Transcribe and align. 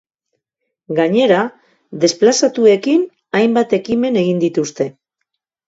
Gainera 0.99 1.41
desplazatuekin 2.07 3.05
hainbat 3.43 3.79
ekimen 3.81 4.21
egin 4.25 4.43
dituzte. 4.49 4.93